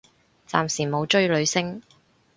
[0.47, 1.83] 暫時冇追女星